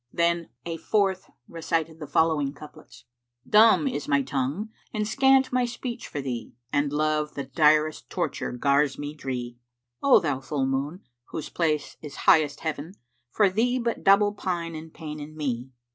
Then 0.11 0.49
a 0.65 0.77
fourth 0.77 1.29
recited 1.47 1.99
the 1.99 2.07
following 2.07 2.53
couplets, 2.53 3.05
"Dumb 3.47 3.87
is 3.87 4.07
my 4.07 4.23
tongue 4.23 4.69
and 4.91 5.07
scant 5.07 5.53
my 5.53 5.63
speech 5.65 6.07
for 6.07 6.21
thee 6.21 6.55
* 6.63 6.73
And 6.73 6.91
Love 6.91 7.35
the 7.35 7.43
direst 7.43 8.09
torture 8.09 8.51
gars 8.51 8.97
me 8.97 9.13
dree: 9.13 9.59
O 10.01 10.19
thou 10.19 10.39
full 10.39 10.65
Moon, 10.65 11.01
whose 11.25 11.49
place 11.49 11.97
is 12.01 12.15
highest 12.25 12.61
Heaven, 12.61 12.95
* 13.13 13.29
For 13.35 13.47
thee 13.47 13.77
but 13.77 14.03
double 14.03 14.33
pine 14.33 14.73
and 14.73 14.91
pain 14.91 15.19
in 15.19 15.37
me." 15.37 15.69